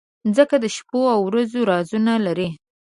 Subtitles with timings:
[0.27, 2.49] مځکه د شپو ورځو رازونه لري.